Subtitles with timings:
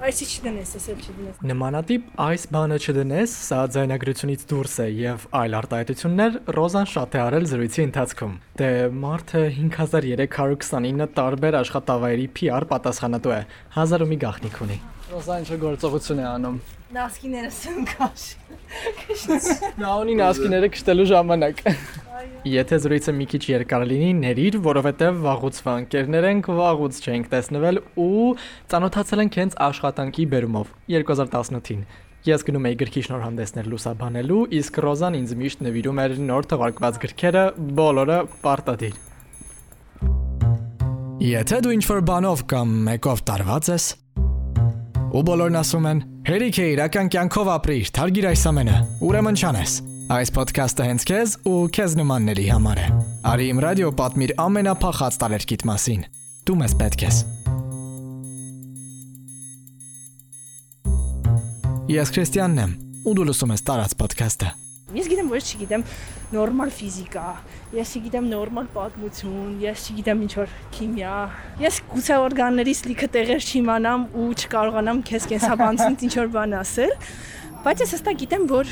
[0.00, 5.56] Այսի չդնես, էս էլ չդնես։ Նմանատիպ այս բանը չդնես, սա ձայնագրությունից դուրս է եւ այլ
[5.58, 8.70] արտահայտություններ Ռոզան շատ է արել զրույցի ընթացքում։ Դե
[9.02, 13.42] մարդը 5329 տարբեր աշխատավայրի PR պատասխանատու է,
[13.76, 16.56] 1000 ու մի գաղտնիք ունի։ Ռոզան ինչ գործողություն է անում։
[16.94, 18.24] Նասկիները սնկաշ։
[19.82, 21.62] Նա ունի նասկիները քշտելու ժամանակ։
[22.46, 28.28] Եթե զրույցը մի քիչ երկար լինի, ներիր, որովհետև վաղուց վանկերներ ենք, վաղուց չենք տեսնվել ու
[28.70, 31.82] ծանոթացել ենք հենց աշխատանքի բերումով 2018-ին։
[32.30, 37.44] Ես գնում էի գրքի շնորհանդեսներ լուսաբանելու, իսկ Ռոզան ինձ միշտ նվիրում էր նոր թվարկված գրքերը,
[37.80, 39.00] բոլորը պարտադիր։
[41.20, 43.88] Եթե դու ինչ-որ բանով կամ մեկով տարված ես,
[45.10, 46.02] ու բոլորն ասում են.
[46.30, 48.76] «Հերիք է իրական կյանքով ապրիր, թարգիր այս ամենը»։
[49.08, 49.72] Ուրեմն չանես։
[50.10, 52.86] Այս ոդքասթը հենց քեզ ու քեզ նմանների համար է։
[53.30, 56.02] Արի իմ ռադիո պատմիր ամենափախած տարերկիտ մասին։
[56.46, 57.20] Դու մեզ պետք ես։
[61.90, 62.74] Ես Քրիստիանն եմ,
[63.06, 64.50] ու դու լսում ես տարած ոդքասթը։
[64.96, 65.84] Ես գիտեմ, որ չգիտեմ
[66.34, 67.26] նորմալ ֆիզիկա,
[67.76, 71.16] ես չգիտեմ նորմալ պատմություն, ես չգիտեմ ինչ որ քիմիա։
[71.64, 76.94] Ես գուցե օրգաններից լիքը տեղեր չիմանամ ու չկարողանամ քեզ կենսաբանությունից ինչ որ բան ասել,
[77.60, 78.70] բայց ես հստակ գիտեմ, որ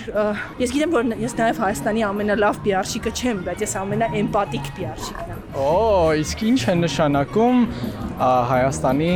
[0.63, 5.69] ես գիտեմ, որ ես նաև Հայաստանի ամենալավ PR-շիկը չեմ, բայց ես ամենաէմպաթիկ PR-շիկն եմ։ Օ,
[6.23, 7.61] իսկ ինչ է նշանակում
[8.55, 9.13] Հայաստանի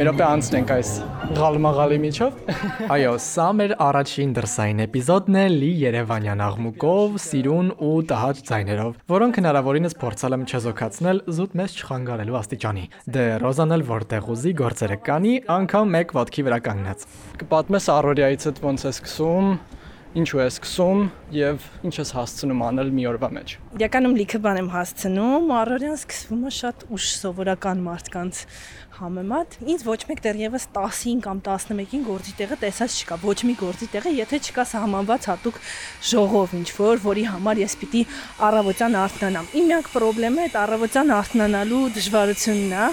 [0.00, 0.90] Երբ անցնենք այս
[1.30, 2.38] Գալմաղալի միջով։
[2.94, 9.38] Այո, սա մեր առաջին դրսային էպիզոդն է լի Երևանյան աղմուկով, սիրուն ու տհաճ ձայներով, որոնք
[9.40, 15.34] հնարավորինս փորձել եմ չեզոքացնել զուտ մեզ չխանգարելու աստիճանի։ Դե Ռոզան էլ որտեղ ուզի գործերը կանի,
[15.60, 17.06] անգամ մեկ ոտքի վրա կանգնած։
[17.44, 19.54] Կպատմես առօրյայիցդ ոնց է սկսում,
[20.10, 24.70] ինչու է սկսում եւ ինչ ես հասցնում անել մի օրվա մեջ։ Իրականում լիքը բան եմ
[24.74, 28.40] հասցնում, առօրյան սկսվում է շատ ուշ սովորական մարդկանց
[29.00, 33.88] համեմատ ինձ ոչ մեկ դեռևս 10-ին կամ 11-ին գործի տեղը տեսած չկա ոչ մի գործի
[33.94, 35.60] տեղը եթե չկա սահմանված հատուկ
[36.10, 38.02] ժողով ինչ որ որի համար ես պիտի
[38.50, 42.88] առավոտյան արթնանամ իմ միակ խնդրեմը այդ առավոտյան արթնանալու դժվարությունն է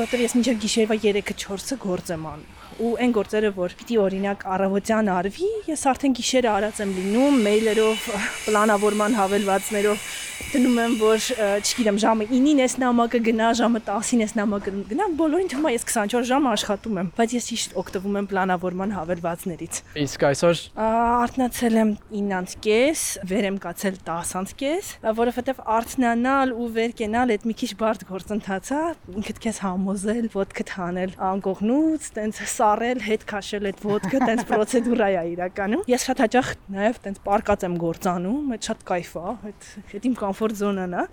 [0.00, 4.46] որտեղ ես մինչև գիշերվա 3-ը 4-ը գործ եմ անում ու այն գործերը, որ պիտի օրինակ
[4.56, 8.08] առավոտյան արվի, ես արդեն գիշերը արած եմ լինում, մեյլերով,
[8.48, 10.10] պլանավորման հավելվածներով
[10.50, 11.24] դնում եմ, որ
[11.60, 15.84] չգիտեմ, ժամը 9-ին էս նամակը գնա, ժամը 10-ին էս նամակը գնա, բոլորին թվում է ես
[15.90, 20.62] 24 ժամ աշխատում եմ, բայց ես ճիշտ օգտվում եմ պլանավորման հավելվածներից։ Իսկ այսօր?
[20.80, 27.70] Արթնացել եմ 9-ից, վեր եմ կացել 10-ից, որովհետև արթնանալ ու վեր կենալ այդ մի քիչ
[27.84, 28.82] բարդ գործընթաց է,
[29.20, 35.22] ինքդ քեզ համոզել, ոդկդ հանել անկողնուց, տենց սառել, հետ քաշել այդ ոդկը, տենց պրոցեդուրա է
[35.30, 40.06] իրականում։ Ես շատ հաճախ նաև տենց պարկած եմ գործանում, այդ շատ кайֆ է, այդ այդ
[40.10, 41.04] իմ կոմֆորտ զոնան է,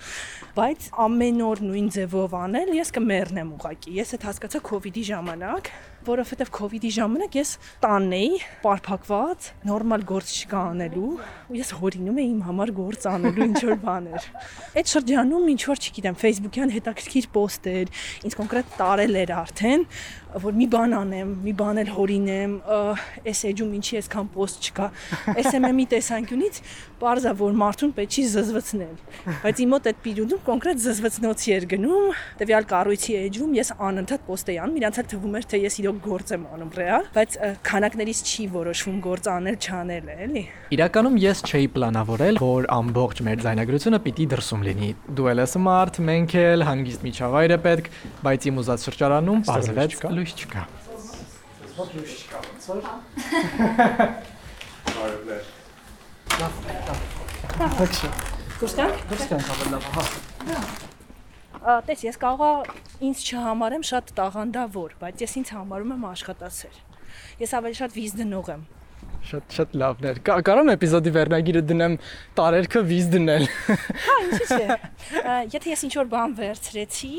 [0.58, 5.04] բայց ամեն օր նույն ձևով անել, ես կմեռնեմ ուղակի։ Ես այդ հասկացա կ ូវ իդի
[5.08, 5.72] ժամանակ,
[6.08, 7.50] որովհետև կ ូវ իդի ժամանակ ես
[7.84, 8.30] տանն էի,
[8.64, 11.12] պարփակված, նորմալ գործ չկա անելու,
[11.52, 14.30] ու ես հորինում էի իմ համար գործ անելու ինչ որ բաներ։
[14.78, 17.92] Այդ շրջանում ինչ որ չգիտեմ, Facebook-յան հետաքրքիր պոստեր,
[18.28, 19.86] ինձ կոնկրետ տարել էր արդեն,
[20.38, 22.54] որ մի բան անեմ, մի բան էլ հորինեմ,
[23.32, 24.88] այս էջում ինչի այսքան post չկա։
[25.40, 26.60] SMM-ի տեսանկյունից
[27.02, 28.94] parza որ մարդուն պետք չի զզվցնել։
[29.46, 32.08] Բայց իմ մոտ այդ պիրուդում կոնկրետ զզվցնոցի էր գնում,
[32.42, 35.97] տվյալ կառույցի էջում ես անընդհատ post էի անում, իրանց էլ թվում էր թե ես իրոք
[36.06, 37.38] գործ եմ անում ռեալ, բայց
[37.68, 40.44] քանակներից չի որոշվում գործ անել, չանել, էլի։
[40.78, 46.00] Իրականում ես չէի պլանավորել, որ ամբողջ մեր ձայնագրությունը պիտի դրսում լինի։ Դու էլ ես մարդ,
[46.08, 47.92] մենք էլ հանգիստ միջավայր է պետք,
[48.28, 50.64] բայց իմ ուզած շրջարանում բարձրացած լույս չկա։
[51.78, 52.82] լույս չկա, ոնց որ։
[54.98, 55.44] Բարև լեր։
[56.38, 56.54] Լավ,
[56.88, 58.14] լավ։ Ոչինչ։
[58.58, 60.97] Դուրստանք։ Դուրստանք ավելի լավ, հա։
[61.58, 62.50] Տես, ես կարողա
[63.08, 66.82] ինձ չհամարեմ շատ տաղանդավոր, բայց ես ինձ համարում եմ աշխատասեր։
[67.42, 68.66] Ես ավելի շատ վիզ դնող եմ
[69.28, 71.96] Շատ շատ լավն էր։ Կարո՞մ էպիզոդի վերնագիրը դնեմ
[72.38, 73.46] տարերքը վիզ դնել։
[74.08, 74.78] Հա, ինչի՞ չէ։
[75.58, 77.12] Եթե ես ինչ որ բան վերցրեցի,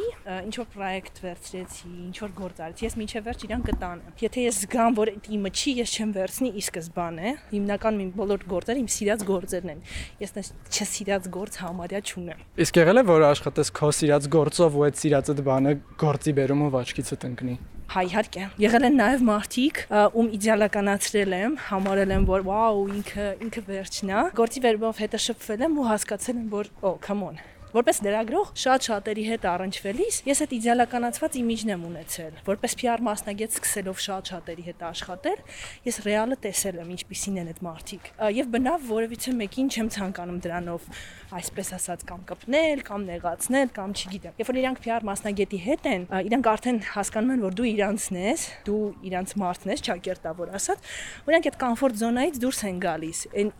[0.48, 4.60] ինչ որ պրոյեկտ վերցրեցի, ինչ որ գործ արեցի, ես մինչև վերջ իրան կտանեմ։ Եթե ես
[4.64, 9.24] զգամ, որ իմը չի, ես չեմ վերցնի ի սկզբանե։ Հիմնական իմ բոլոր գործերը իմ սիրած
[9.28, 9.82] գործերն են։
[10.22, 14.86] Ես նես չսիրած գործ համարյա չունեմ։ Իսկ եղել է որ աշխատես քո սիրած գործով ու
[14.88, 15.74] այդ սիրածդ բանը
[16.04, 17.58] գործի բերումով աչքիցդ ընկնի։
[17.88, 19.78] Հա իհարկե։ Եղել են նաև մարդիկ,
[20.20, 21.54] ում իդեալականացրել եմ,
[21.88, 26.42] համարել եմ, որ վաու, ինքը ինքը վերջն է։ Գործի վերբով հետը շփվել եմ ու հասկացել
[26.42, 31.72] եմ, որ օ, come on Որպես լրագրող շատ շատերի հետ առնչվելիս ես այդ իդեալականացված իմիջն
[31.74, 35.42] եմ ունեցել։ Որպես PR մասնագետ սկսելով շատ շատերի հետ աշխատել,
[35.84, 40.88] ես ռեալը տեսել եմ ինչպիսին են այդ մարդիկ։ Եվ բնավ որևիցե մեկին չեմ ցանկանում դրանով
[41.28, 46.06] այսպես ասած կամ կպնել, կամ նեղացնել, կամ չգիտեմ։ Երբ որ իրանք PR մասնագետի հետ են,
[46.28, 48.80] իրանք արդեն հասկանում են, որ դու իրանցն ես, դու
[49.12, 50.88] իրանց մարդն ես, ճակերտավոր ասած,
[51.28, 53.52] որ իրանք այդ կոմֆորտ զոնայից դուրս են գալիս։ Այն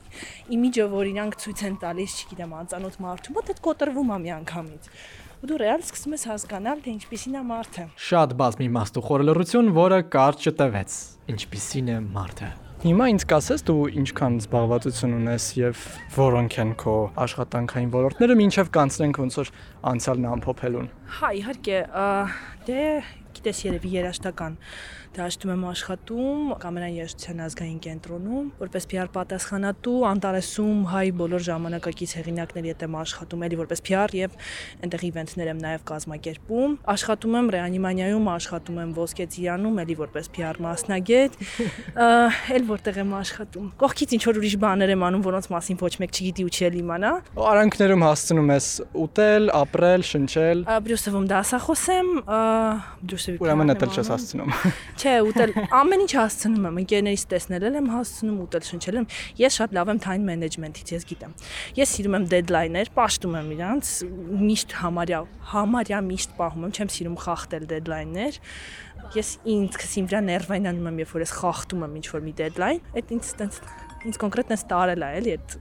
[0.56, 3.62] իմիջը, որ իրանք ցույց են տալիս, չգիտեմ, անծանոթ մարդու մոտ, այդ
[3.98, 4.84] կոտրվում է միանգամից
[5.38, 10.46] ու դու ռեալ սկսում ես հասկանալ, թե ինչպիսին է մարդը։ Շատ բազմիմաստու խորհրդություն, որը կարճ
[10.50, 10.96] չտվեց։
[11.34, 12.48] Ինչպիսին է մարդը։
[12.78, 16.94] Հիմա ինձ կասես դու ինչքան զբաղվածություն ունես եւ որոնք են քո
[17.26, 19.50] աշխատանքային ոլորտները, ինչեւ կանցնենք ոնց որ
[19.92, 21.80] անցյալն ամփոփելուն։ Հա, իհարկե,
[22.68, 22.84] դե
[23.38, 24.58] գիտես երևի երաշտական
[25.18, 32.72] դաշտում եմ աշխատում Կամերային երաժշտության ազգային կենտրոնում որպես PR պատասխանատու Անտարեսում հայ բոլոր ժամանակակից հեղինակների
[32.72, 34.36] հետ եմ աշխատում էլի որպես PR եւ
[34.78, 40.62] այնտեղ իվենթներ եմ նաեւ կազմակերպում աշխատում եմ Ռեանիմանիայում աշխատում եմ Ոսկե Ծիրանում էլի որպես PR
[40.68, 41.38] մասնագետ
[42.58, 46.14] էլ որտեղ եմ աշխատում կողքից ինչ որ ուրիշ բաներ եմ անում որոնց մասին ոչ մեկ
[46.18, 47.10] չգիտի ու չի իմանա
[47.48, 48.66] Արանքներում հասցնում ես
[49.02, 52.10] ուտել, ապրել, շնչել Բրյուսովում դասախոս եմ
[53.08, 54.52] Բրյուսովի Ուրեմն դա չես հասցնում
[54.98, 59.06] Չէ, ուտել ամեն ինչ հասցնում եմ, ընկերներից տեսնել եմ հասցնում ուտել, շնչել եմ։
[59.38, 61.34] Ես շատ լավ եմ time management-ից, ես գիտեմ։
[61.78, 63.92] Ես սիրում եմ deadline-ներ, պաշտում եմ իրանց,
[64.48, 65.20] միշտ համարյա,
[65.52, 68.40] համարյա միշտ պահում եմ, չեմ սիրում խախտել deadline-ներ։
[69.18, 73.14] Ես ինքս իմ վրա ներվայնանում եմ, երբ որ ես խախտում եմ ինչ-որ մի deadline, այդ
[73.16, 73.60] ինձ տենց
[74.08, 75.56] ինձ կոնկրետ տենց տարել է, էլի այդ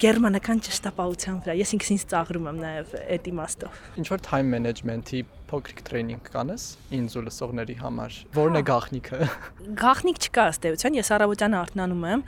[0.00, 5.20] գերմանական ճշտապահության վրա։ Ես ինքս ինձ ծաղրում եմ նաև այդ իմաստով։ Ինչ որ time management-ի
[5.50, 6.64] փոքրիկ տրեյնինգ կանես
[6.94, 9.18] ինձ ու լսողների համար։ Որն է գաղտնիքը։
[9.80, 12.24] Գաղտնիք չկա ըստ էության, ես առավոտյան արթնանում եմ,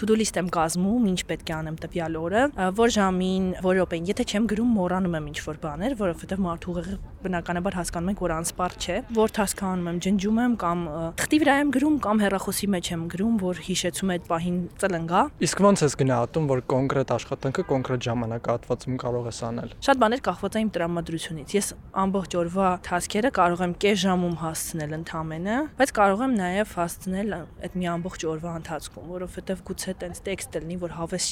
[0.00, 2.44] to-do list եմ կազմում, ինչ պետք է անեմ տվյալ օրը,
[2.80, 7.76] որ ժամին, որ րոպեին, եթե չեմ գրում, մոռանում եմ ինչ-որ բաներ, որովհետև մարդու ուղեղը բնականաբար
[7.80, 10.84] հասկանում եք, որ անսպար չէ, որ հասկանում եմ, ջնջում եմ կամ
[11.20, 15.62] թղթի վրա եմ գրում կամ հեռախոսի մեջ եմ գրում, որ հիշեցում այդ պահին ծլնգա։ Իսկ
[15.66, 20.62] ոնց ես գնահատում, որ կոնկրետ աշխատանքը կոնկրետ ժամանակահատվածում կարող ես անել։ Շատ բաներ կախված է
[20.64, 21.68] իմ տրամադրությունից։ Ես
[22.00, 27.30] ամբողջ ամբողջ օրվա task-երը կարող եմ կես ժամում հասցնել ընդամենը, բայց կարող եմ նաև հասցնել
[27.36, 31.28] այդ մի ամբողջ օրվա ընթացքում, որովհետև գուցե տենց տեքստ լինի, որ հավես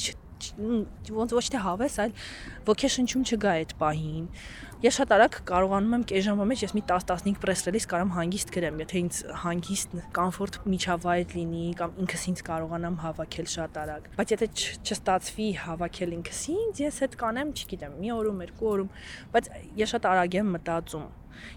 [1.19, 2.13] ոնց ոչ թե հավես, այլ
[2.69, 4.25] ոգեշնչում չգա այդ պահին։
[4.79, 8.77] Ես շատ արագ կարողանում եմ կես ժամվա մեջ ես մի 10-15 պրեսրելիս կարամ հանգիստ գրեմ,
[8.79, 14.49] եթե ինձ հանգիստ կոմֆորտ միջավայր լինի կամ ինքս ինձ կարողանամ հավաքել շատ արագ։ Բայց եթե
[14.87, 18.93] չստացվի հավաքել ինքս ինձ, ես այդ կանեմ, չգիտեմ, մի օրում, երկու օրում,
[19.35, 21.09] բայց ես շատ արագ եմ մտածում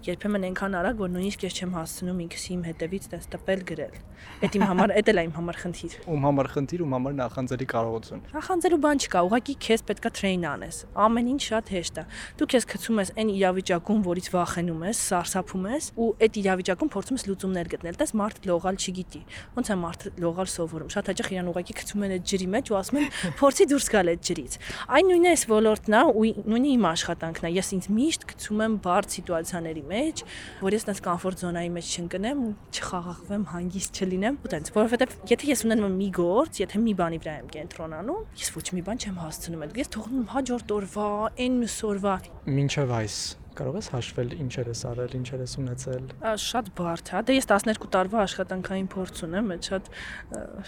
[0.06, 3.96] երբեմն այնքան արագ, որ նույնիսկ ես չեմ հասցնում ինքս իմ հետևից տես տպել գրել։
[4.42, 7.66] Այդ իմ համար, դա էլ է իմ համար խնդիր։ Ում համար խնդիր, ում համար նախանձերի
[7.72, 12.04] կարողություն։ Նախանձելու բան չկա, ուղղակի քեզ պետքա տրեյն անես։ Ամեն ինչ շատ հեշտ է։
[12.42, 17.18] Դու քեզ գցում ես այն իրավիճակում, որից վախենում ես, սարսափում ես, ու այդ իրավիճակում փորձում
[17.18, 19.22] ես լուծումներ գտնել։ Տես մարդ լողալ չգիտի։
[19.56, 22.78] Ոնց է մարդ լողալ սովորում։ Շատ հաճախ իրան ուղղակի գցում են այդ ջրի մեջ ու
[22.82, 23.08] ասում են
[23.42, 24.56] փորձի դուրս գալ այդ ջրից։
[24.92, 28.76] Այն նույնը էս ոլորտն է ու նույնը իմ աշխատանքն է։ Ես ինձ միշտ գցում եմ
[28.82, 30.22] բարդ սիտուացիաների մեջ
[30.62, 35.48] որ ես տես կոմֆորտ զոնայի մեջ չընկնեմ ու չխաղաղվեմ, հանգիստ չլինեմ ու տենց, որովհետև եթե
[35.52, 39.02] ես ունենում եմ մի գործ, եթե մի բանի վրա եմ կենտրոնանում, ես ոչ մի բան
[39.02, 41.08] չեմ հասցնում այդ։ Ես թողնում հաջորդ օրվա,
[41.42, 43.22] այն մյուս օրվա։ Մինչև այս
[43.52, 46.04] Կարող ես հաշվել ինչեր ես արել, ինչեր ես ունեցել։
[46.40, 49.90] Շատ բարդ է։ Դե ես 12 տարվա աշխատանքային փորձ ունեմ, այդ շատ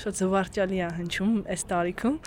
[0.03, 2.19] շատ զվարճալի է հնչում այս տարիքում։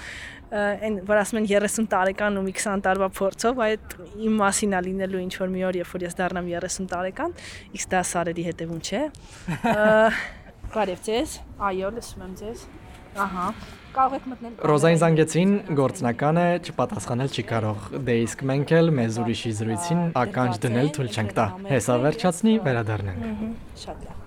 [0.58, 3.96] Այն որ ասում են 30 տարեկան ու մի 20 տարվա փորձով, այդ
[4.26, 7.38] իմ մասին է լինելու ինչ որ մի օր, երբ որ ես դառնամ 30 տարեկան,
[7.78, 9.06] իսկ դա սարերի հետևում չէ։
[10.74, 11.40] Բարև ձեզ։
[11.70, 12.68] Այո, լսում եմ ձեզ։
[13.18, 13.46] Ահա
[13.98, 19.20] կարող եք մտնել Ռոզային զանգեցին գործնական է չպատասխանել չի կարող դե իսկ մենք էլ մեզ
[19.24, 23.24] ուրիշի զրույցին ականջ դնել թույլ չենք տա հեսա վերջացնի վերադառնանք
[23.86, 24.18] շատ լավ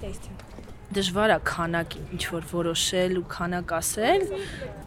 [0.00, 0.49] stay tuned
[0.90, 4.22] դժվար է քանակ ինչ որ որոշել ու քանակ ասել,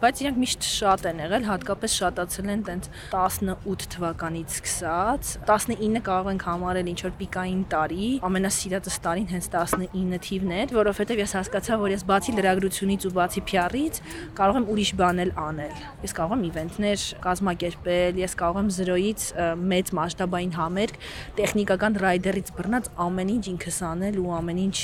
[0.02, 6.28] բայց իրանք միշտ շատ են եղել, հատկապես շատացել են տենց 18 թվականից սկսած։ 19-ը կարող
[6.34, 11.78] ենք համարել ինչ որ պիկային տարի, ամենասիրածս տարին հենց 19 թիվն էր, որովհետև ես հասկացա,
[11.80, 14.02] որ ես բացի լրագրությունից ու բացի PR-ից
[14.36, 19.26] կարող եմ ուրիշ բան էլ անել։ Ես կարող եմ իվենթներ կազմակերպել, ես կարող եմ զրոյից
[19.72, 21.00] մեծ մասշտաբային համերգ,
[21.38, 24.78] տեխնիկական ռայդերից բռնած ամեն ինչ ինքս անել ու ամեն ինչ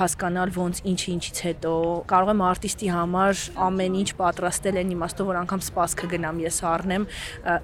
[0.00, 1.70] հասկանալ հասկանալ ոնց ինչի ինչից հետո
[2.08, 7.04] կարող եմ արտիստի համար ամեն ինչ պատրաստել այն իմաստով որ անգամ սպասքը գնամ ես առնեմ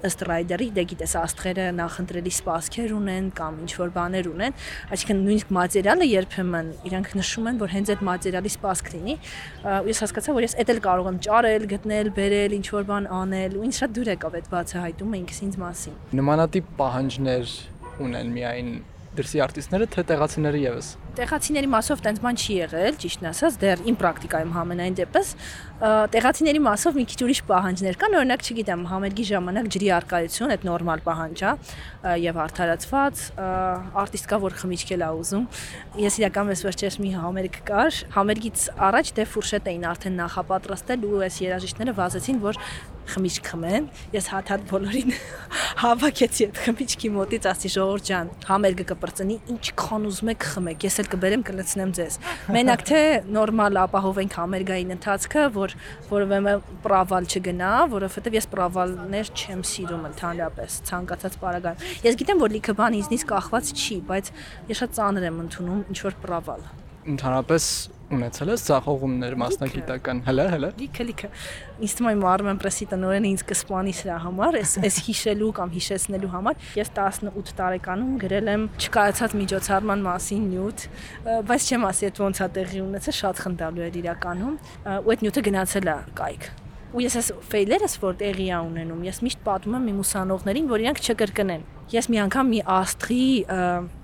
[0.09, 4.57] ըստ ռայդերի դե գիտես աստղերը նախընտրելի սպասքեր ունեն կամ ինչ որ բաներ ունեն
[4.93, 9.17] այսինքն նույնիսկ մատերիալը երբեմն իրանք նշում են որ հենց այդ մատերիալի սպասք լինի
[9.89, 13.57] ես հասկացա որ ես էդ էլ կարող եմ ճարել գտնել բերել ինչ որ բան անել
[13.57, 17.55] ու ինձ շատ դուր եկավ այդ բացահայտումը ինքս ինձ մասին նմանատիպ պահանջներ
[18.01, 18.71] ունեն միայն
[19.17, 23.95] դրսի արտիստները թե տեղացիները եւս Տեղացիների մասով տենց բան չի եղել, ճիշտն ասած, դեռ իմ
[23.99, 25.31] պրակտիկայում համենայն դեպս
[26.13, 31.03] տեղացիների մասով մի քիչ ուրիշ պահանջներ կան, օրինակ, չգիտեմ, համերգի ժամանակ ջրի արկայություն, այդ նորմալ
[31.07, 31.51] պահանջ է
[32.21, 33.23] եւ արդարացված,
[34.05, 35.47] արտիստ կա որ խմիչք էլ ա ուզում։
[36.05, 41.23] Ես իրական ես վերջերս մի համերգ կար, համերգից առաջ դե ֆուրշետ էին արդեն նախապատրաստել ու
[41.27, 42.61] այս երաժիշտները վազեցին, որ
[43.11, 45.13] խմիչք խմեն։ Ես հատ-հատ բոլորին
[45.81, 51.09] հավաքեցի այդ խմիչքի մոտից, ասի ժողովուրդ ջան, համերգը կպրծնի, ինչքան ուզում եք խմեք, ես էլ
[51.11, 52.17] կբերեմ կլցնեմ ձեզ։
[52.55, 53.01] Մենակ թե
[53.37, 55.75] նորմալ ապահովենք համերգային ընթացքը, որ
[56.11, 56.55] որովե
[56.85, 62.99] պրավալ չգնա, որովհետև ես պրավալներ չեմ սիրում ընդհանրապես ցանկացած պարագայում։ Ես գիտեմ, որ լիքը բան
[63.01, 64.31] ինձնից կախված չի, բայց
[64.71, 67.65] ես շատ ծանր եմ ընդունում ինչ որ պրավալ ընդհանրապես
[68.11, 71.29] ունեցել ես ցախողումներ մասնագիտական հələ հələ լիքը լիքը
[71.85, 76.31] ինձ թվում է մարմեն պրեսի տնօրենը ինձ կսպանի սրա համար այս այս հիշելու կամ հիշեցնելու
[76.35, 80.85] համար ես 18 տարեկանում գրել եմ չկայացած միջոցառման մասին նյութ
[81.51, 84.55] բայց չեմ ասի այդ ոնց է տեղի ունեցել շատ խնդալու էր իրականում
[84.91, 86.51] ու այդ նյութը գնացել է կայք
[86.91, 90.81] ու ես այս ֆեյլերս որ տեղի է ունենում ես միշտ պատմում եմ իմ ուսանողներին որ
[90.83, 93.27] իրանք չկրկնեն ես մի անգամ մի աստղի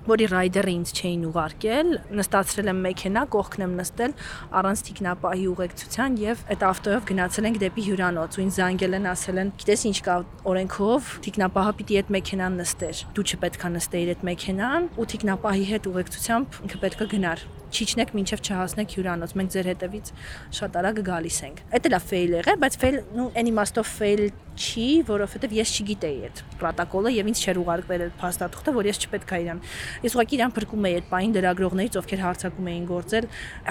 [0.08, 4.16] որի ռայդերը ինձ չէին ուղարկել, նստացրել եմ մեքենա, կողքն եմ նստել
[4.62, 9.42] առանց տիկնապահի ուղեկցության եւ այդ ավտոյով գնացել ենք դեպի հյուրանոց ու ինձ զանգել են ասել
[9.44, 10.18] են գիտես ինչ կա
[10.54, 15.92] օրենքով տիկնապահը պիտի այդ մեքենան նստեր դու չպետք է նստեիր այդ մեքենան ու տիկնապահի հետ
[15.92, 20.12] ուղեկցությամբ ինքը պետք է գնար չիջնեք մինչև չհասնեք հյուրանոց մենք ձեր հետևից
[20.58, 24.24] շատ արագ գալիս ենք այդ էլա ֆեյլ եղել բայց ֆեյլ նու այն իմաստով ֆեյլ
[24.58, 29.34] չի որովհետև ես չգիտեի այդ պրոտոկոլը եւ ինձ չէր ուղարկվել այդ փաստաթուղթը որ ես չպետք
[29.38, 29.60] է իրան
[30.04, 33.28] Ես ուղղակի իրան փրկում էի այդ պահին լրագրողներից, ովքեր հարցակում էին գործել,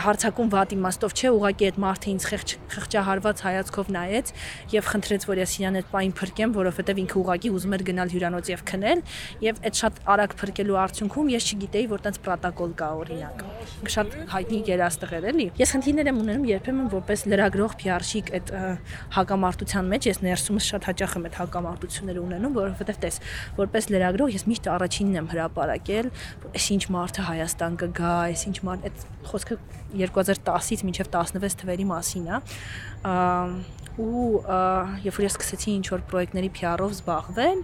[0.07, 2.27] հարցակում վատ իմաստով չէ, ուղղակի այդ մարդը ինձ
[2.77, 4.33] խղճահարված հայացքով նայեց
[4.77, 8.51] եւ խնդրեց, որ ես իրան այդ պահին փրկեմ, որովհետեւ ինքը ուղղակի ուզում էր գնալ հյուրանոց
[8.53, 9.03] եւ քնել
[9.47, 13.45] եւ այդ շատ արագ փրկելու արդյունքում ես չգիտեի, որ տենց պրոտոկոլ կա օրինակ։
[13.97, 18.53] Շատ հայտնի երաստղեր էլի։ Ես խնդիրներ եմ ունենում երբեմն որպես լրագրող PR-շիկ այդ
[19.17, 23.21] հակամարտության մեջ ես ներսումս շատ հաճախ եմ այդ հակամարտությունները ունենում, որովհետեւ տես,
[23.57, 26.11] որպես լրագրող ես միշտ առաջինն եմ հրապարակել,
[26.53, 29.59] այս ինչ մարդը Հայաստան կգա, այս ինչ մարդ այդ խոսքը
[29.97, 32.41] 2010-ից մինչև 16 թվերի մասին է
[33.97, 34.25] ու
[35.07, 37.63] երբ որ ես սկսեցի ինչ որ պրոյեկտների PR-ով զբաղվել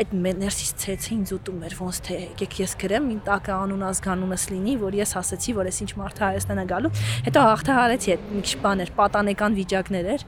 [0.00, 4.44] այդ ներսից ցեցի ինձ ուտում էր ոնց թե եկեք ես գրեմ իմ տակը անուն ազգանունս
[4.52, 6.92] լինի որ ես ասացի որ ես ինչ մարդ Հայաստան է գալու
[7.26, 10.26] հետո հաղթահարեցի այդ մի քիչ բաներ պատանեկան վիճակներ էր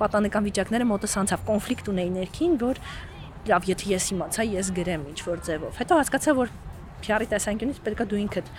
[0.00, 2.82] պատանեկան վիճակները մոտս անցավ կոնֆլիկտ ունեի ներքին որ
[3.52, 6.54] լավ եթե ես իմացա ես գրեմ ինչ որ ձևով հետո հասկացա որ
[7.06, 8.50] PR-ի տեսանկյունից պետք է դու ինքդ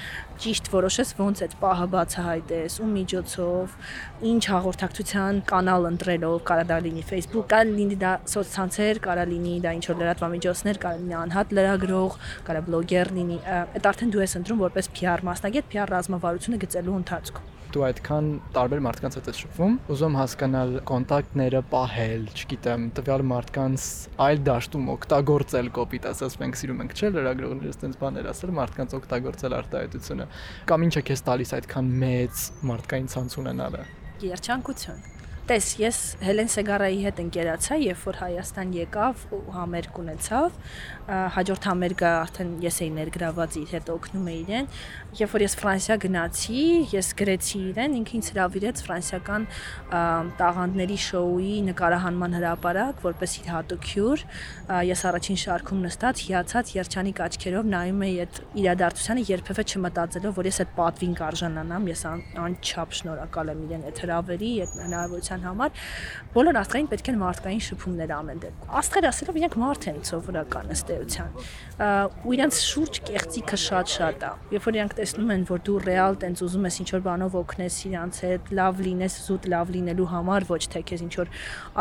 [0.43, 3.77] ճիշտ որոշես ոնց այդ պահը բացահայտես, ու միջոցով,
[4.33, 9.75] ինչ հաղորդակցության կանալ ընտրելով, կարա դա լինի Facebook, կարա լինի դա սոցցանցեր, կարա լինի դա
[9.79, 12.19] ինչ որ լրատվամիջոցներ, կարա լինի անհատ լրագրող,
[12.50, 17.51] կարա բլոգեր լինի։ Այդ արդեն դու ես ընտրում որպես PR մասնագետ, PR ռազմավարությունը գծելու ընթացքում
[17.73, 23.88] դու այդքան տարբեր մարդկանց հետ ես շփվում, ուզում հասկանալ կոնտակտները պահել, չգիտեմ, տվյալ մարդկանց
[24.27, 29.58] այլ դաշտում օգտագործել կոպիտ ասած մենք սիրում ենք չէ լրագրողներս տենց բաներ ասել, մարդկանց օգտագործել
[29.62, 30.30] արտահայտությունը
[30.74, 33.84] կամ ինչ է քեզ տալիս այդքան մեծ մարդկային ցանց ունենալը։
[34.24, 35.12] Երջանկություն
[35.43, 40.53] Տես, ես Հելեն Սեգարայի հետ ընկերացա, երբ որ Հայաստան եկավ ու համերգ ունեցավ,
[41.35, 44.69] հաջորդ համերգը արդեն ես էի ներգրաված իր հետ օգնում էի իրեն,
[45.19, 49.47] երբ որ ես Ֆրանսիա գնացի, ես գրեցի իրեն, ինքը ինձ հրավիրեց ֆրանսիական
[50.39, 54.25] տաղանդների շոուի նկարահանման հրապարակ, որպես իր հատուկ հյուր,
[54.93, 60.63] ես առաջին շարքում նստած հիացած երջանիկ աչքերով նայում էի այդ իրադարձությանը, երբևէ չմտածելով, որ ես
[60.63, 62.03] այդ պատվին կարժանանամ, ես
[62.47, 65.72] անչափ շնորհակալ եմ իրեն այդ հրավերի, այդ հնարավորության կառավարության համար
[66.34, 71.30] բոլոր աստղերին պետք են մարդկային շփումներ ամեն դեպքում։ Աստղեր ասելով իրենք մարդ են սովորական ըստեյության։
[72.24, 76.44] Ու իրենց շուրջ կեղծիքը շատ-շատ է։ Երբ որ իրենք տեսնում են, որ դու ռեալ տենց
[76.48, 80.84] ուզում ես ինչ-որ բանով օգնես իրանց հետ, լավ լինես, զուտ լավ լինելու համար, ոչ թե
[80.90, 81.34] քեզ ինչ-որ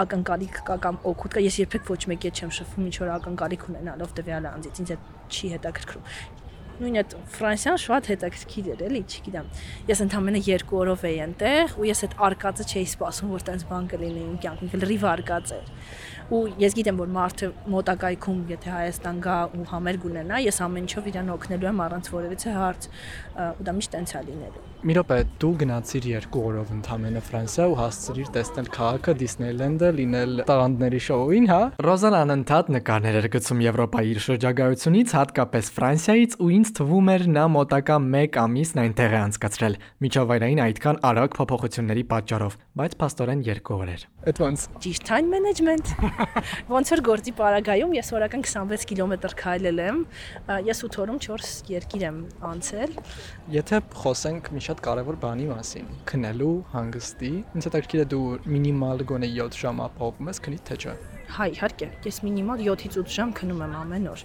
[0.03, 4.17] ակնկալիք կա կամ օգուտ կա, ես երբեք ոչ մեկի հետ չեմ շփվում ինչ-որ ակնկալիք ունենալով
[4.21, 6.42] տվյալ անձից։ Ինձ այդ չի հետաքրքրում
[6.81, 9.51] նույն այդ Ֆրանսիան շատ հետաքրքիր էր, էլի, չգիտեմ։
[9.93, 13.91] Ես ընդամենը 2 օրով էի այնտեղ ու ես այդ արկածը չէի սպասում, որ տենց բան
[13.93, 15.71] կլինի իմ կյանքում, լրիվ արկած էր
[16.33, 21.11] ու ես գիտեմ որ մարդը մոտակայքում եթե Հայաստան գա ու համերգ ունենա ես ամեն ինչով
[21.13, 22.93] իրան օգնելու եմ առանց որևիցե հարց
[23.43, 27.75] ու դա միշտ տենց է լինելու Մի րոպե, դու գնացիր երկու օրով ընդամենը Ֆրանսիա ու
[27.79, 34.21] հասցրիր տեսնել քաղաքը, Դիսնեյլենդը, լինել տաղանդների շոուին, հա։ Ռոզան անընդհատ նկարներ էր գցում Եվրոպայի իր
[34.27, 40.63] շրջագայությունից, հատկապես Ֆրանսիայից, ու ինձ թվում էր նա մոտակա 1 ամիսն այնտեղ է անցկացրել։ Միջավայրային
[40.67, 45.95] այդքան արագ փոփոխությունների պատճառով, բայց փաստորեն երկու օր էր։ Այդ ոնց։ Ճիշտ time management։
[46.75, 49.99] Ոնց որ գործի պարագայում ես օրական 26 կիլոմետր քայլել եմ,
[50.69, 52.21] ես 8 օրում 4 երկիր եմ
[52.53, 52.95] անցել։
[53.57, 58.25] Եթե խոսենք մի շատ կարևոր բանի մասին, քնելու հանգստի, ինձ հետաքրքիր է դու
[58.57, 60.95] մինիմալ գոնե 7 ժամ ապահովում ես քնից թե չէ։
[61.33, 64.23] Հա, իհարկե, ես մինիմալ 7-ից 8 ժամ քնում եմ ամեն օր։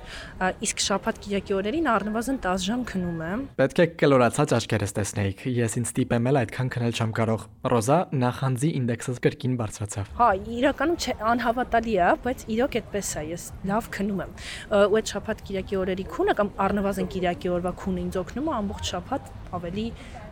[0.67, 5.77] Իսկ շաբաթ կիրակի օրերին առնվազն 10 ժամ քնում եմ։ Պետք է կլորացած աչքերս տեսնեիք։ Ես
[5.79, 11.15] ինձ տիպեմ էլ այդքան քնել չեմ կարող։ Ռոզա նախանձի ինդեքսս կրկին բարձրացավ։ Հա, իրականում չէ,
[11.31, 14.37] անհավատալի է, բայց իրոք այդպես է, ես լավ քնում եմ։
[14.67, 18.91] Ու այդ շաբաթ կիրակի օրերի քունը կամ առնվազն կիրակի օրվա քունը ինձ օգնում է ամբողջ
[18.97, 19.85] շաբաթ ավելի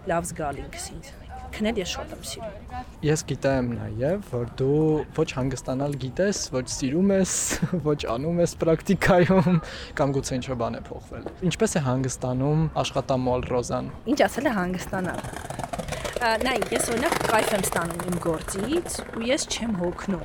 [0.09, 1.24] լավ զգալ ինքս ինձ
[1.55, 4.79] քնել ես շատ եմ սիրում։ Ես գիտեմ նաև, որ դու
[5.15, 7.33] ոչ հանգստանալ գիտես, ոչ սիրում ես,
[7.89, 9.59] ոչ անում ես պրակտիկայում
[9.99, 15.23] կամ գուցե ինչ-որ բան է փոխվել։ Ինչպես է հանգստանում աշխատամոլ Ռոզան։ Ինչ ասել է հանգստանալ։
[16.45, 20.23] Նայ, ես օրինակ կայֆ եմ ստանում իմ գործից ու ես չեմ հոգնում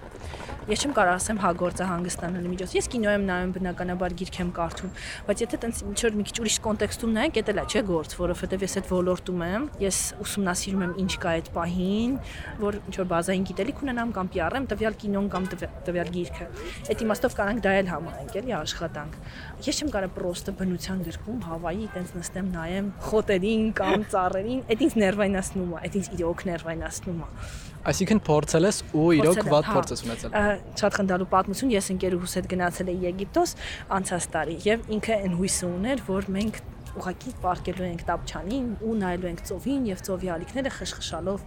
[0.70, 4.50] ես չեմ կարող ասեմ հա գործը հանգստանալու միջոց։ Ես կինո եմ նայում բնականաբար գիրք եմ
[4.54, 4.90] կարդում,
[5.26, 8.64] բայց եթե տենց ինչ որ մի քիչ ուրիշ կոնտեքստում նայենք, դա լա չէ գործ, որովհետև
[8.66, 12.17] ես այդ ոլորտում եմ, ես ուսումնասիրում եմ ինչ կա այդ պահին,
[12.61, 15.49] որ ինչ որ բազային գիտելիք ունենամ կամ PR-եմ տվյալ կինոն կամ
[15.87, 16.49] տվյալ գիրքը։
[16.91, 19.19] Այդ իմաստով կարանք դա էլ համարենք, էլի աշխատանք։
[19.71, 24.97] Ես չեմ կարող պրոստը բնության գրքում Հավայի տենց նստեմ նայեմ խոտերին կամ ծառերին, այդ ինձ
[25.05, 27.29] ներվայնացնում է, այդ ինձ իրոք ներվայնացնում է։
[27.81, 30.35] Այսինքն փորձել ես ու իրոք ված հա։ փորձ ես ունեցել։
[30.81, 33.55] Շատ խնդալու պատմություն, ես ընկերուհուս հետ գնացել էի Եգիպտոս
[33.97, 36.61] անցած տարի եւ ինքը այն հույսը ուներ, որ մենք
[37.00, 41.47] ուղակի պարկելու ենք տապչանին ու նայելու ենք ծովին եւ ծովի ալիքները խշխշալով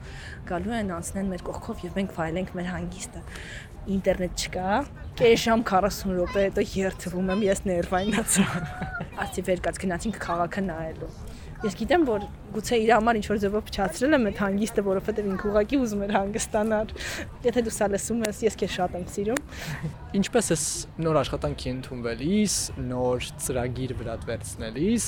[0.50, 3.24] գալու են անցնեն մեր կողքով եւ մենք վայելենք մեր հանգիստը
[3.94, 4.68] ինտերնետ չկա
[5.20, 8.46] կես ժամ 40 րոպե հետո երթվում եմ ես ներվայնացա
[9.24, 11.12] ասի վեր կաց գնացինք քաղաքը նայելու
[11.64, 15.46] Ես գիտեմ, որ գուցե իր համար ինչ որ ձևով փչացրել եմ այդ հանգիստը, որովհետև ինքը
[15.50, 16.90] ուղակի ուզում էր հանգստանալ։
[17.46, 19.40] Եթե դու սա լսում ես, ես քեզ շատ եմ սիրում։
[20.20, 20.66] Ինչպես ես
[21.08, 22.58] նոր աշխատանքի ընդունվելիս,
[22.92, 25.08] նոր ծրագիր վրա վերցնելիս,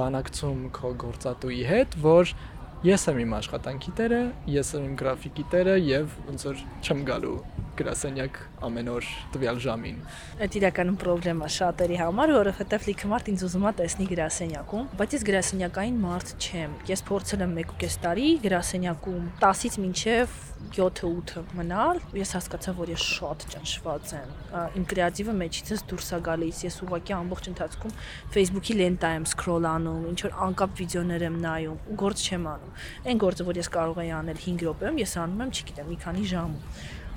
[0.00, 2.34] բանակցում քո գործատուի հետ, որ
[2.80, 4.18] ես եմ իմ աշխատանքի տերը,
[4.48, 7.32] ես եմ իմ գրաֆիկի տերը եւ ոնց որ չեմ գալու
[7.80, 9.98] գրասենյակ ամեն օր տվյալ ժամին։
[10.46, 15.26] Այդ իրականում խնդրեմա շատերի համար, որովհետև լիքը մարդ ինձ ուզում է տեսնի գրասենյակում, բայց ես
[15.28, 20.40] գրասենյակային մարդ չեմ։ Ես փորձել եմ 1.5 տարի գրասենյակում 10-ից մինչև
[20.70, 24.34] 7-8 մնալ, ես հասկացա, որ ես շատ ճնշված եմ։
[24.78, 27.96] Իմ կրեատիվը մեջիցս դուրս է գալիս։ Ես ուղղակի ամբողջ ընթացքում
[28.36, 32.80] Facebook-ի լենտա եմ սկրոլ անում, ինչ որ անկապ վիդեոներ եմ նայում, ու գործ չեմ անում։
[33.10, 36.26] Այն գործը, որ ես կարող եի անել 5 րոպեում, ես անում եմ, չգիտեմ, մի քանի
[36.30, 36.64] ժամում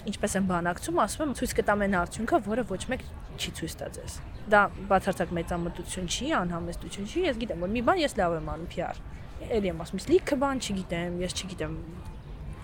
[0.03, 3.05] ինչպես են բանակցում, ասում եմ, ցույց կտամ այն արդյունքը, որը ոչ մեկ
[3.39, 4.17] չի ցույց տա ձեզ։
[4.51, 8.71] Դա բացարձակ մեծամտություն չի, անհամեստություն չի, ես գիտեմ, որ մի բան ես լավ եմ անում
[8.73, 8.99] PR։
[9.47, 11.79] Էլի եմ ասում, լիքը բան չգիտեմ, ես չգիտեմ։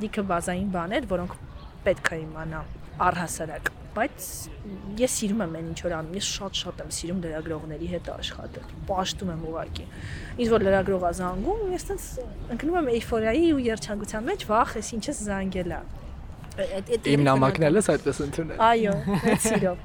[0.03, 1.35] Լիքը բազային բաներ, որոնք
[1.85, 2.71] պետք է իմանամ
[3.09, 4.25] առհասարակ բայց
[4.99, 9.31] ես սիրում եմ այն ինչ որ անում։ Ես շատ-շատ եմ սիրում լրագրողների հետ աշխատել։ Պաշտում
[9.33, 9.85] եմ ուղակի։
[10.39, 12.05] Ինչ որ լրագրողա զանգում, ես տենց
[12.55, 15.81] ընկնում եմ էյֆորիայի ու երջանկության մեջ, վախ, ես ինչը զանգել է
[16.59, 19.83] Իմ նամակն էլ էս այդպես ընդունել։ Այո, մեծ սիրով։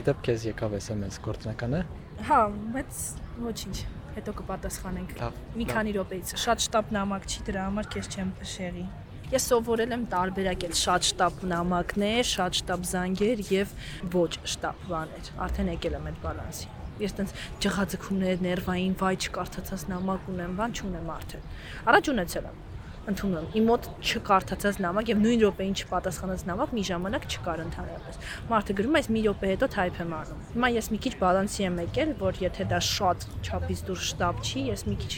[0.00, 1.82] Իդեպ քեզ եկավ SMS գործնական է։
[2.26, 2.40] Հա,
[2.74, 3.02] բայց
[3.46, 3.76] ոչինչ
[4.16, 5.14] հետո կպատասխանենք։
[5.60, 8.86] Մի քանի րոպեից։ Շատ շտապ նամակ չի դրա համար քեզ չեմ շեղի։
[9.26, 13.72] Ես սովորել եմ տարբերակել շատ շտապ նամակներ, շատ շտապ զանգեր եւ
[14.12, 16.68] ոչ շտապ բաներ։ Արդեն եկել եմ այդ բալանսի։
[17.02, 17.32] Ես տենց
[17.64, 21.50] ջղաձգումներ, ներվային, վայ չկարդացած նամակ ունեմ, բան չունեմ արդեն։
[21.90, 22.62] Առաջ ունեցել եմ
[23.06, 28.20] ընդունում եմ։ Իմ մոտ չկարդացած նամակ եւ նույն րոպեին չպատասխանած նամակ մի ժամանակ չկար ընդհանրապես։
[28.50, 31.66] Մարդը գրում է, այս մի րոպե հետո թայփ եմ անում։ Հիմա ես մի քիչ բալանսի
[31.66, 35.14] եմ եկել, որ եթե դա շատ չափից դուրս շտապ չի, ես մի քիչ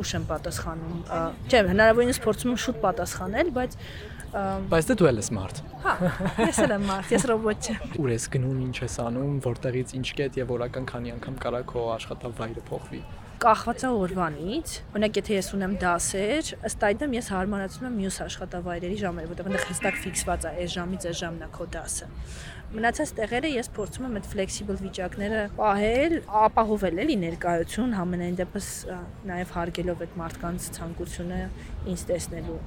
[0.00, 0.98] ուշ եմ պատասխանում։
[1.50, 3.76] Չէ, հնարավորինս փորձում եմ շուտ պատասխանել, բայց
[4.30, 5.92] Բայց դե դու ես մարդ։ Հա,
[6.38, 10.06] ես էլ եմ մարդ, ես ռոբոտ չեմ։ Ուր ես գնում, ինչ ես անում, որտեղից ինչ
[10.20, 13.00] կետ եւ որական քանի անգամ կարա քո աշխատավայրը փոխվի։
[13.40, 18.98] կախված է օրվանից։ Օրինակ, եթե ես ունեմ դասեր, ըստ այդմ ես հարմարացնում եմ մյուս աշխատավայրերի
[19.00, 22.08] ժամերը, որտեղ այնտեղ հստակ ֆիքսված է այս ժամից այս ժամն է քո դասը։
[22.76, 28.70] Մնացած տեղերը ես փորձում եմ այդ flexible վիճակները պահել, ապահովել էլի ներկայություն, համենայն դեպս
[29.32, 31.42] նաև հարգելով այդ մարդկանց ցանկությունը
[31.96, 32.60] ինձ տեսնելու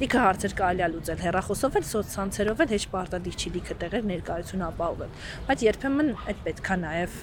[0.00, 4.62] Լիքը հարցեր կարելի է լուծել հեռախոսով էլ, սոցցանցերով էլ, հեչ պարտադիր չի լիքը տեղեր ներկայություն
[4.70, 5.10] ապահովել։
[5.50, 7.18] Բայց երբեմն այդ պետքա նաև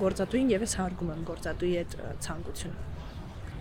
[0.00, 2.88] գործատուին եւ ես հարգում եմ գործատուի այդ ցանկությունը։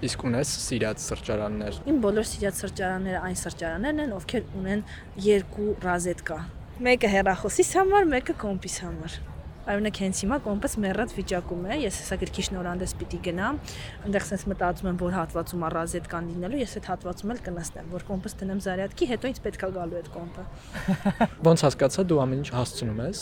[0.07, 4.87] Իսկ ունես սիրած սրճարաններ։ Իմ բոլոր սիրած սրճարանները այն սրճարաններն են, ովքեր ունեն
[5.27, 6.39] երկու ռազետկա։
[6.87, 9.21] Մեկը հեռախոսիս համար, մեկը կոմպիս համար։
[9.63, 13.59] Օրինակ հենց հիմա կոմպաս մեռած վիճակում է, ես հեսա գրքի շնորհանդես պիտի գնամ,
[14.03, 18.05] այնտեղ sense մտածում եմ, որ հատվածում առազետ կան լինելու, ես այդ հատվածում էլ կնստեմ, որ
[18.09, 20.43] կոմպաս դնեմ զարյատքի, հետո ինձ պետքա գալու այդ կոմպը։
[21.47, 23.21] Ոնց հասկացա դու ամեն ինչ հասցնում ես,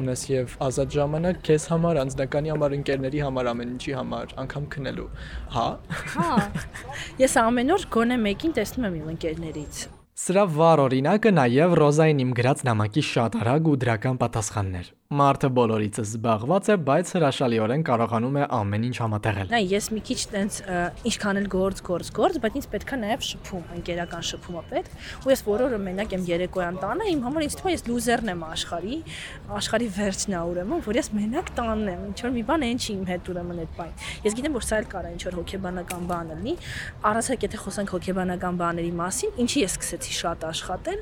[0.00, 5.10] ունես եւ ազատ ժամանակ քեզ համար, անձնականի համար, ընկերների համար, ամեն ինչի համար, անգամ քնելու։
[5.58, 5.66] Հա։
[6.14, 6.30] Հա։
[7.20, 12.34] Ես ամեն օր գոնե մեկին տեսնում եմ իմ ընկերներից։ Սրա վառ օրինակը նաև Ռոզային իմ
[12.38, 18.46] գրած նամակի շատ արագ ու դրական պատասխաններ։ Մարդը բոլորիցս զբաղված է, բայց հրաշալիորեն կարողանում է
[18.56, 20.56] ամեն ինչ համատեղել։ Նա ես մի քիչ տենց
[21.10, 25.44] ինչքան էլ գործ, գործ, գործ, բայց ինձ պետքա նաև շփում, ընկերական շփումը պետք։ Ու ես
[25.46, 28.98] որորը մենակ եմ երեկոյան տանը, իմ համար ինձ թվում է ես լուզերն եմ աշխարհի,
[29.54, 32.90] աշխարհի վերջն է ուրեմն, որ ես մենակ տանն եմ, ինչ որ մի բան այն չի
[32.94, 36.32] իմ հետ ուրեմն այդ բան։ Ես գիտեմ, որ սա էլ կարա ինչ որ հոգեբանական բան
[36.34, 36.54] լինի։
[37.04, 41.00] Առասարակ եթե խոսենք հոգեբանական բաների մասին, ինչի ես սկսեցի շատ աշխատել,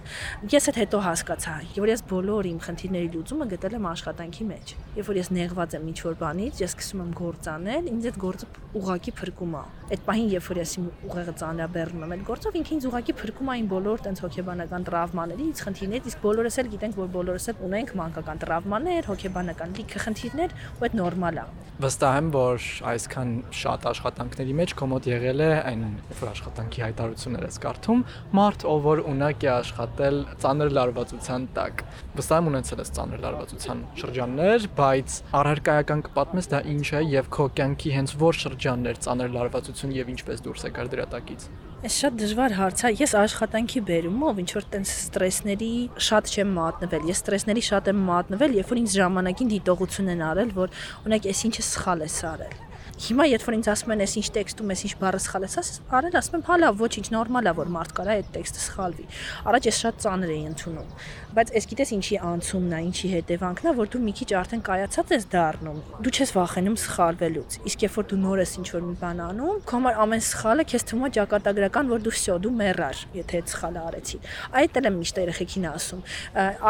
[0.53, 5.07] ես այդ հետո հասկացա, որ ես բոլոր իմ խնդիրների լուծումը գտել եմ աշխատանքի մեջ։ Երբ
[5.09, 9.12] որ ես նեղված եմ ինչ-որ բանից, ես սկսում եմ գործ անել, ինձ այդ գործը ուղակի
[9.21, 9.62] փրկում է։
[9.93, 13.49] Այդ պահին, երբ որ ես իմ ուղեղը ծանրաբեռնում եմ այդ գործով, ինքը ինձ ուղակի փրկում
[13.49, 17.93] է այն բոլոր տենց հոգեբանական տրավմաներից, խնդիրներից, իսկ բոլորս էլ գիտենք, որ բոլորս էլ ունենք
[18.03, 21.47] մանկական տրավմաներ, հոգեբանական լիքը խնդիրներ, ու այդ նորմալ է։
[21.83, 25.85] Վստահ եմ, որ այսքան շատ աշխատանքների մեջ կոմոդ եղել է այն,
[26.21, 28.05] որ աշխատանքի հայտարարություններ ես կարդում,
[28.38, 31.85] մարդ, ով որ ունակ է աշխատել ծանր լարվածության տակ։
[32.21, 37.47] Վստահ եմ ունեցել ես ծանր լարվածության շրջաններ, բայց առարկայական կպատմես դա ինչ է եւ քո
[37.59, 41.47] կյանքի հենց որ շրջաններ ծանր լարվածություն եւ ինչպես դուրս եկար դրա տակից։
[41.83, 45.73] Այս շատ դժվար հարց է։ Ես աշխատանքի բերումով ինչ որ տենց ստրեսների
[46.09, 50.53] շատ չեմ մատնվել։ Ես ստրեսների շատ եմ մատնվել, երբ որ ինձ ժամանակին դիտողություն են արել,
[50.62, 52.61] որ օրինակ այս ինչը սխալ է սարել
[53.03, 55.79] Հիմա երբ որ ինձ ասում են, «Էս ինչ տեքստում ես, ինչ բառը սխալ ես», ասես,
[55.91, 59.07] «Արել», ասում եմ, «Հա լավ, ոչինչ, նորմալ է, որ մարդ կարա այդ տեքստը սխալվի»։
[59.43, 60.93] Առաջ ես շատ ծանր էի ընդունում,
[61.35, 65.12] բայց այս գիտես ինչի անցումն է, ինչի հետևանքն է, որ դու մի քիչ արդեն կայացած
[65.12, 68.97] ես դառնում։ Դու չես վախենում սխալվելուց։ Իսկ երբ որ դու նոր ես ինչ որ մի
[69.03, 73.03] բան անում, քո համար ամեն սխալը քեզ թվում է ճակատագրական, որ դու վсё, դու մեռար,
[73.17, 74.21] եթե այդ սխալը արեցի։
[74.62, 76.05] Այդ էլ եմ միշտ երեխեքին ասում։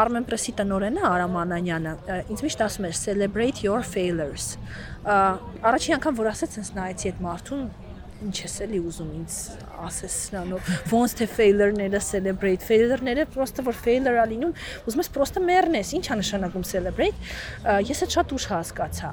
[0.03, 1.93] Armen Press-ի տնօրենը Արամ Անանյանը
[2.33, 4.55] ինձ միշտ ասում էր celebrate your failures
[5.03, 7.63] առաջին անգամ որ ասեց sense նայեցի այդ մարդուն
[8.23, 9.37] ինչ ես էլի ուզում ինձ
[9.83, 14.53] ասես նրանով ոնց թե failure-ները celebrate failure-ները պրոստը որ failure-ա լինում
[14.87, 17.33] ուզում ես պրոստը մեռնես ինչա նշանակում celebrate
[17.89, 19.11] ես այդ շատ ուշ հասկացա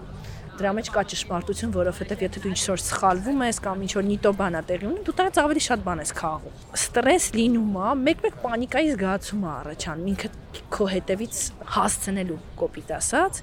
[0.61, 4.63] դրա մեջ կա ճշմարտություն, որովհետև եթե դու ինչ-որ սխալվում ես կամ ինչ-որ նիտո բան է
[4.69, 9.47] տեղի ունենում, դու դրանից ավելի շատ բան ես քաղում։ Ստրես լինում է, մեկ-մեկ պանիկայի զգացում
[9.47, 10.31] է առաջանում, ինքը
[10.77, 11.41] քո հետևից
[11.81, 13.41] հասցնելու կոպիտ ասած,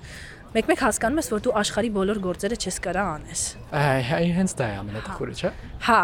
[0.56, 3.42] մեկ-մեկ հասկանում ես, որ դու աշխարի բոլոր գործերը չես կարա անես։
[3.78, 5.52] Այ, այ հենց դա է ամենատխուրը, չէ՞։
[5.88, 6.00] Հա,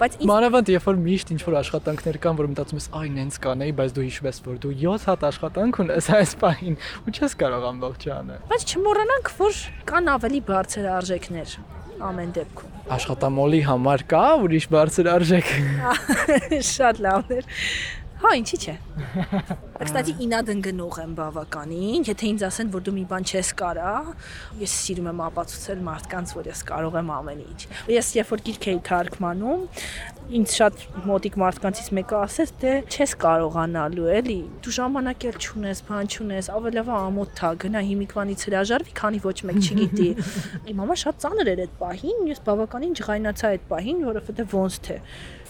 [0.00, 3.74] բայց մանավանդ երբ որ միշտ ինչ որ աշխատանքներ կան, որ մտածում ես, այ նենց կանեի,
[3.80, 7.66] բայց դու հիշում ես, որ դու 7 հատ աշխատանք ունես այս պահին ու չես կարող
[7.74, 11.58] ամբողջը անել։ Բայց չմոռանանք, որ կան ավելի բարձր արժեքներ
[12.06, 15.48] ամեն դեպքում։ Աշխատամոլի համար կա ուրիշ բարձր արժեք։
[16.76, 17.48] Շատ լավներ։
[18.16, 18.74] Հա, ինչի՞ չէ։
[19.76, 23.90] Կստացի ինադընկնող եմ բավականին, եթե ինձ ասեն, որ դու մի բան չես կարա,
[24.62, 28.68] ես սիրում եմ ապացուցել մարդկանց, որ ես կարող եմ ամեն ինչ։ Ես երբ որ գիրք
[28.72, 29.66] էի թարգմանում,
[30.26, 36.10] ինձ շատ մոտիկ մարդկանցից մեկը ասեց, դե չես կարողանալու էլի, դու ժամանակ էլ չունես, բան
[36.10, 40.10] չունես, ավելավա ամոթ թա գնա հիմիկվանից հրաժարվի, քանի ոչ մեկ չգիտի։
[40.66, 45.00] Իմ մամա շատ ծանր էր այդ պահին, ես բավականին ջղայնացա այդ պահին, որովհետեւ ոնց թե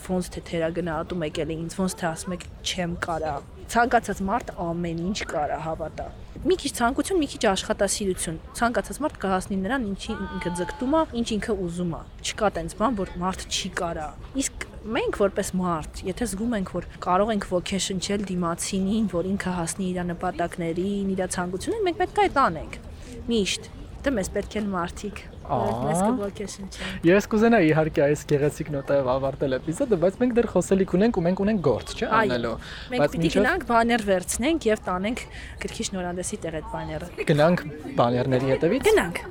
[0.07, 3.37] ոնց թե թերագնահատում եկել է ինձ, ոնց թե ասում եք չեմ կարա։
[3.67, 6.05] Ցանկացած մարդ ամեն ինչ կարա հավատա։
[6.47, 11.27] Մի քիչ ցանկություն, մի քիչ աշխատասիրություն։ Ցանկացած մարդ կհասնի նրան, ինչի ինքը ձգտում է, ինչ
[11.37, 14.07] ինքը ուզում է։ Չկա տենց բան, որ մարդ չի կարա։
[14.43, 19.89] Իսկ մենք որպես մարդ, եթե զգում ենք, որ կարող ենք ոգեշնչել դիմացինին, որ ինքը հասնի
[19.91, 22.79] իր նպատակներին, իր ցանկություններին, մենք պետք է այդ անենք։
[23.27, 23.71] Միշտ։
[24.07, 29.57] Դե մեզ պետք են մարդիկ Մեզ կողոքեսին չէ։ Ես կուզենա իհարկե այս գեղեցիկ նոտայով ավարտել
[29.57, 32.55] էպիզոդը, բայց մենք դեռ խոսելիք ունենք ու մենք ունենք գործ, չէ՞, անելու։
[32.91, 35.23] Բայց պիտի գնանք բաներ վերցնենք եւ տանենք
[35.63, 37.65] գրքի շնորհանդեսի տեղ այդ բաները։ Գնանք
[38.01, 39.23] բաներների հետևից։ Գնանք։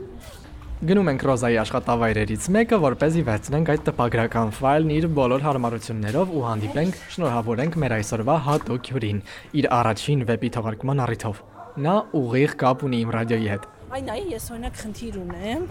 [0.85, 6.33] Գնում ենք Ռոզայի աշխատավայրերից մեկը, որ เป զի վերցնենք այդ տպագրական ֆայլն իր բոլոր հարմարություններով
[6.35, 9.21] ու հանդիպենք, շնորհավորենք մեր այսօրվա հատուկ հյուրին
[9.55, 11.39] իր առաջին վեպի թողարկման առիթով։
[11.85, 15.61] Նա ուղիղ կապ ունի իմ ռադիոյի հետ։ Այն այ ես օրինակ խնդիր ունեմ,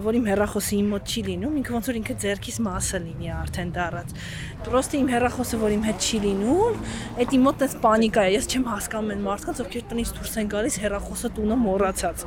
[0.00, 3.72] որ իմ հեռախոսը իմ մոտ չի լինում, ինքը ոնց որ ինքը ձերքիս մասը լինի արդեն
[3.76, 4.14] դարած։
[4.64, 6.78] Պրոստը իմ հեռախոսը, որ իմ հետ չի լինում,
[7.20, 10.50] այդ իմ մոտ էս պանիկա է։ Ես չեմ հասկանում այն մարդկանց, ովքեր տնից դուրս են
[10.56, 12.26] գալիս հեռախոսը տունը մոռացած։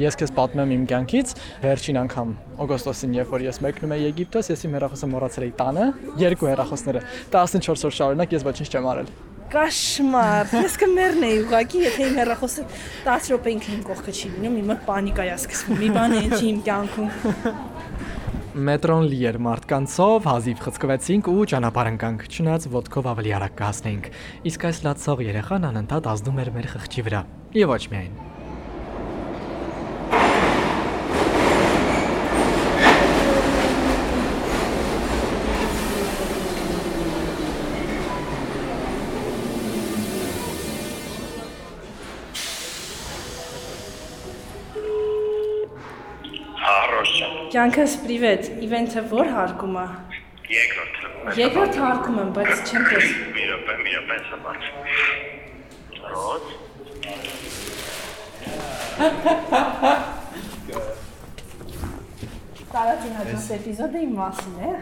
[0.00, 2.36] Ես քեզ պատմեմ իմ կյանքից վերջին անգամ
[2.66, 5.88] օգոստոսին, երբ որ ես մեկնում եի Եգիպտոս, ես իմ հեռախոսը մոռացել էի տանը,
[6.26, 7.04] երկու հեռախոսները։
[7.38, 9.12] 14 օր շարունակ ես ոչինչ չեմ արել
[9.50, 12.64] կաշմար։ Ես կմեռնեի ուղակի, եթե իմ հեռախոսը
[13.06, 16.22] 10 րոպե ինքն իմ կողքը չի լինում, իմ մոտ պանիկա է սկսվում։ Մի բան է
[16.28, 17.10] ինչի իմ կյանքում։
[18.70, 24.10] Մետրոն լի էր մարդկանցով, հազիվ խցկվեցինք ու ճանապարհ ընկանք, չնայած ոդկով ավելի արագ կհասնեինք։
[24.50, 27.22] Իսկ այս լացող երեխան անընդհատ ազդում էր մեր խղճի վրա։
[27.60, 28.29] Եվ ոչ միայն։
[47.60, 49.82] Կյանքս պրիվետ, իվենթը ո՞ր հարկում է։
[50.48, 54.62] Երկրորդ։ Երկրորդ հարկում եմ, բայց չեմ տես։ Մի րոպե, մի րոպե, սպաս։
[56.12, 56.44] Ռոզ։
[62.70, 64.72] Տարածին հաջորդ էպիզոդը իմ մասին է։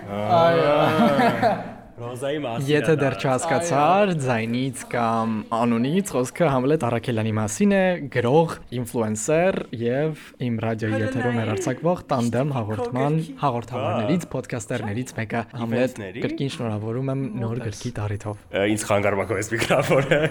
[1.98, 7.80] Ռոզայի մասին։ Եթե դեռ չհասկացար, ձայնից կամ անունից խոսքը Համլետ Արաքելյանի մասին է,
[8.14, 17.12] գրող, ինֆլուենսեր եւ իմ ռադիոյի եթերում հերարցակվող տանդեմ հաղորդման հաղորդավարներից, ոդքասթերներից մեկը Համլետ կրկին շնորհավորում
[17.16, 18.46] եմ նոր գրքի տարիթով։
[18.78, 20.22] Ինձ խանգարում ակո այս միկրոֆոնը։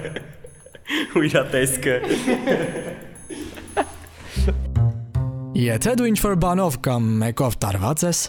[1.18, 1.96] Ու իր տեսքը։
[5.68, 8.20] Եթե դու ինչ-որ բանով կամ մեկով տարված ես,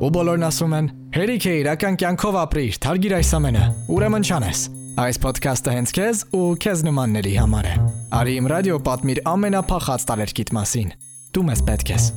[0.00, 0.99] ու բոլորն ասում են.
[1.10, 4.60] «Հերիք է իրական կյանքով ապրիր, թարգիր այս ամենը»։ Ուրեմն չանես։
[5.02, 7.74] Այս ոդքասթը հենց քեզ ու քեզ նմանների համար է։
[8.20, 10.94] Արի իմ ռադիո պատմիր ամենափախած տարերկիտ մասին։
[11.34, 12.08] Դու մեզ պետք ես։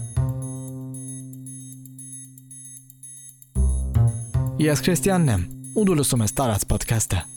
[4.69, 7.32] Ես Քրիստիանն եմ, ու դու լսում ես տարած ոդքասթը։